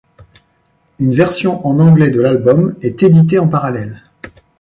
Une 0.97 1.13
version 1.13 1.63
en 1.63 1.77
anglais 1.77 2.09
de 2.09 2.19
l'album 2.19 2.73
est 2.81 3.03
éditée 3.03 3.37
en 3.37 3.47
parallèle. 3.47 4.01